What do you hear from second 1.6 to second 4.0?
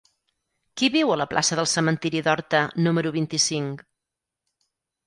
del Cementiri d'Horta número vint-i-cinc?